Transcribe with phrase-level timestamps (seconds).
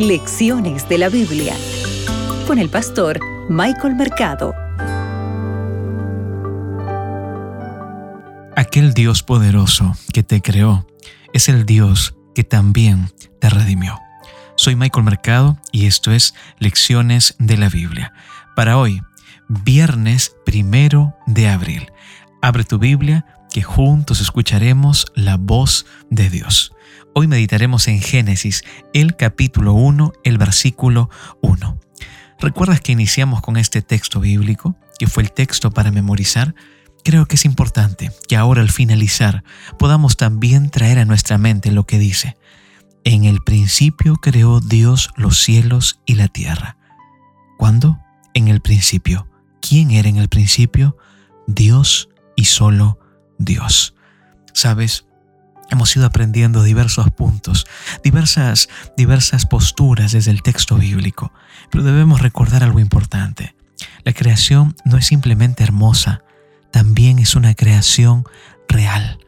[0.00, 1.54] Lecciones de la Biblia
[2.46, 4.54] con el pastor Michael Mercado.
[8.56, 10.86] Aquel Dios poderoso que te creó
[11.34, 13.10] es el Dios que también
[13.40, 13.98] te redimió.
[14.56, 18.14] Soy Michael Mercado y esto es Lecciones de la Biblia.
[18.56, 19.02] Para hoy,
[19.48, 21.92] viernes primero de abril.
[22.42, 26.72] Abre tu Biblia que juntos escucharemos la voz de Dios.
[27.14, 28.64] Hoy meditaremos en Génesis,
[28.94, 31.10] el capítulo 1, el versículo
[31.42, 31.78] 1.
[32.38, 36.54] ¿Recuerdas que iniciamos con este texto bíblico, que fue el texto para memorizar?
[37.04, 39.44] Creo que es importante que ahora al finalizar
[39.78, 42.38] podamos también traer a nuestra mente lo que dice.
[43.04, 46.78] En el principio creó Dios los cielos y la tierra.
[47.58, 47.98] ¿Cuándo?
[48.32, 49.28] En el principio.
[49.60, 50.96] ¿Quién era en el principio?
[51.46, 52.09] Dios
[52.40, 52.98] y solo
[53.38, 53.94] Dios.
[54.54, 55.04] ¿Sabes?
[55.70, 57.66] Hemos ido aprendiendo diversos puntos,
[58.02, 61.32] diversas, diversas posturas desde el texto bíblico,
[61.70, 63.54] pero debemos recordar algo importante.
[64.04, 66.22] La creación no es simplemente hermosa,
[66.72, 68.24] también es una creación
[68.68, 69.18] real.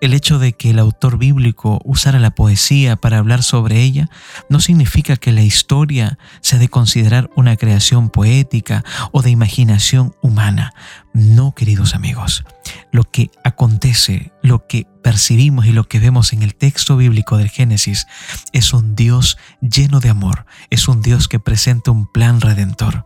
[0.00, 4.08] El hecho de que el autor bíblico usara la poesía para hablar sobre ella
[4.48, 10.14] no significa que la historia se ha de considerar una creación poética o de imaginación
[10.22, 10.72] humana.
[11.12, 12.44] No, queridos amigos.
[12.92, 17.48] Lo que acontece, lo que percibimos y lo que vemos en el texto bíblico del
[17.48, 18.06] Génesis
[18.52, 23.04] es un Dios lleno de amor, es un Dios que presenta un plan redentor.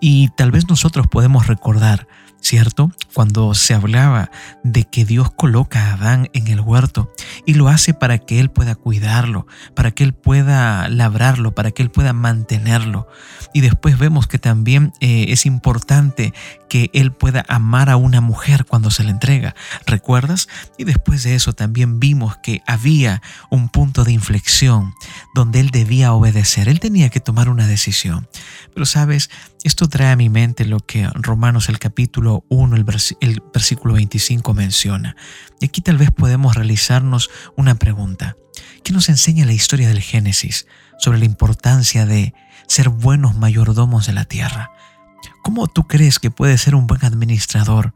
[0.00, 2.06] Y tal vez nosotros podemos recordar
[2.46, 2.92] ¿cierto?
[3.12, 4.30] Cuando se hablaba
[4.62, 7.12] de que Dios coloca a Adán en el huerto
[7.44, 11.82] y lo hace para que él pueda cuidarlo, para que él pueda labrarlo, para que
[11.82, 13.08] él pueda mantenerlo.
[13.52, 16.32] Y después vemos que también eh, es importante
[16.68, 19.56] que él pueda amar a una mujer cuando se le entrega.
[19.84, 20.48] ¿Recuerdas?
[20.78, 24.94] Y después de eso también vimos que había un punto de inflexión
[25.34, 26.68] donde él debía obedecer.
[26.68, 28.28] Él tenía que tomar una decisión.
[28.72, 29.30] Pero sabes,
[29.66, 32.84] esto trae a mi mente lo que Romanos el capítulo 1, el,
[33.52, 35.16] versículo 25 menciona.
[35.60, 38.36] Y aquí tal vez podemos realizarnos una pregunta.
[38.84, 40.68] ¿Qué nos enseña la historia del Génesis
[41.00, 42.32] sobre la importancia de
[42.68, 44.70] ser buenos mayordomos de la tierra?
[45.42, 47.92] ¿Cómo tú crees que puedes ser un buen administrador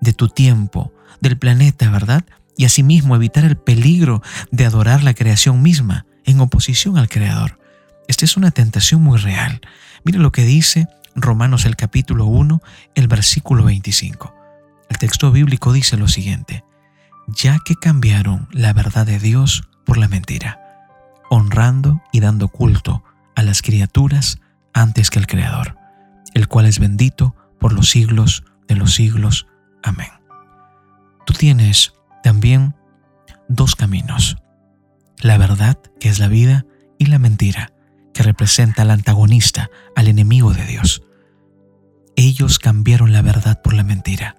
[0.00, 2.24] de tu tiempo, del planeta, verdad?
[2.56, 7.60] Y asimismo evitar el peligro de adorar la creación misma en oposición al Creador.
[8.08, 9.60] Esta es una tentación muy real.
[10.02, 12.60] Mira lo que dice Romanos el capítulo 1,
[12.94, 14.34] el versículo 25.
[14.88, 16.64] El texto bíblico dice lo siguiente,
[17.28, 20.60] ya que cambiaron la verdad de Dios por la mentira,
[21.30, 23.04] honrando y dando culto
[23.36, 24.40] a las criaturas
[24.72, 25.76] antes que al Creador,
[26.34, 29.46] el cual es bendito por los siglos de los siglos.
[29.82, 30.10] Amén.
[31.26, 32.74] Tú tienes también
[33.48, 34.36] dos caminos,
[35.18, 36.66] la verdad, que es la vida,
[36.98, 37.72] y la mentira,
[38.14, 41.02] que representa al antagonista, al enemigo de Dios.
[42.16, 44.36] Ellos cambiaron la verdad por la mentira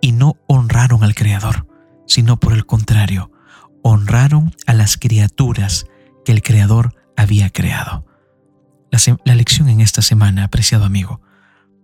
[0.00, 1.66] y no honraron al Creador,
[2.06, 3.32] sino por el contrario,
[3.82, 5.86] honraron a las criaturas
[6.24, 8.06] que el Creador había creado.
[9.24, 11.20] La, lección en esta semana, apreciado amigo,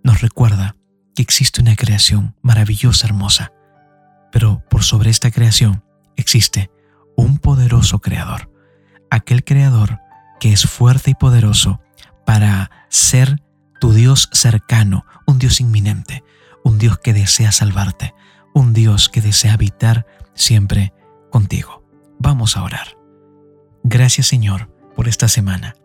[0.05, 0.77] nos recuerda
[1.15, 3.53] que existe una creación maravillosa, hermosa,
[4.31, 5.85] pero por sobre esta creación
[6.17, 6.71] existe
[7.17, 8.51] un poderoso creador,
[9.11, 9.99] aquel creador
[10.43, 11.81] que es fuerte y poderoso
[12.27, 13.41] para ser
[13.79, 16.25] tu Dios cercano, un Dios inminente,
[16.65, 18.13] un Dios que desea salvarte,
[18.53, 20.05] un Dios que desea habitar
[20.35, 20.93] siempre
[21.31, 21.87] contigo.
[22.19, 22.99] Vamos a orar.
[23.85, 25.77] Gracias Señor por esta semana.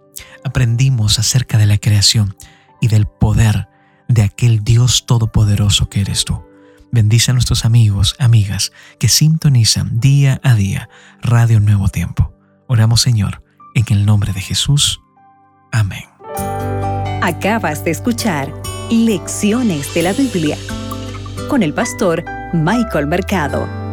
[0.44, 2.36] Aprendimos acerca de la creación
[2.82, 3.70] y del poder
[4.08, 6.44] de aquel Dios todopoderoso que eres tú.
[6.92, 10.90] Bendice a nuestros amigos, amigas que sintonizan día a día
[11.22, 12.34] Radio Nuevo Tiempo.
[12.68, 13.44] Oramos Señor
[13.78, 15.02] en el nombre de Jesús.
[15.72, 16.04] Amén.
[17.22, 18.52] Acabas de escuchar
[18.90, 20.58] Lecciones de la Biblia
[21.50, 22.24] con el pastor
[22.54, 23.87] Michael Mercado.